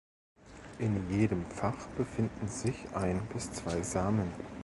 [0.79, 4.31] In jedem Fach befinden sich ein bis zwei Samen.